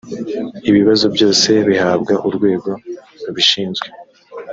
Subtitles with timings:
[0.69, 2.71] ibibazo byose bihabwa urwego
[3.25, 3.87] rubishinzwe.